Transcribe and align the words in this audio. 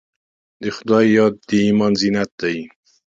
د 0.61 0.63
خدای 0.77 1.05
یاد 1.17 1.33
د 1.47 1.49
ایمان 1.65 1.93
زینت 2.01 2.31
دی. 2.41 2.57